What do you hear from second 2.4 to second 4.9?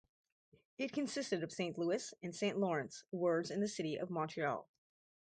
Lawrence wards in the city of Montreal.